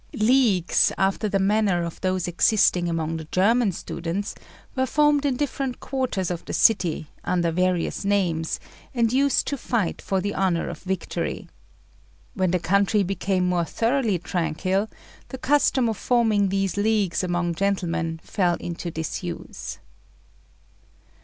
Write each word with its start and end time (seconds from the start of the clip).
Leagues 0.15 0.91
after 0.97 1.29
the 1.29 1.37
manner 1.37 1.83
of 1.83 2.01
those 2.01 2.27
existing 2.27 2.89
among 2.89 3.17
the 3.17 3.25
German 3.31 3.71
students 3.71 4.33
were 4.75 4.87
formed 4.87 5.27
in 5.27 5.35
different 5.37 5.79
quarters 5.79 6.31
of 6.31 6.43
the 6.45 6.53
city, 6.53 7.05
under 7.23 7.51
various 7.51 8.03
names, 8.03 8.59
and 8.95 9.13
used 9.13 9.45
to 9.45 9.55
fight 9.55 10.01
for 10.01 10.19
the 10.19 10.33
honour 10.33 10.67
of 10.69 10.79
victory. 10.79 11.47
When 12.33 12.49
the 12.49 12.57
country 12.57 13.03
became 13.03 13.45
more 13.47 13.63
thoroughly 13.63 14.17
tranquil, 14.17 14.89
the 15.27 15.37
custom 15.37 15.87
of 15.87 15.97
forming 15.97 16.49
these 16.49 16.77
leagues 16.77 17.23
amongst 17.23 17.59
gentlemen 17.59 18.19
fell 18.23 18.55
into 18.55 18.89
disuse. 18.89 19.77